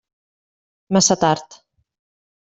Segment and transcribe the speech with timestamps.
[0.97, 1.59] Massa tard.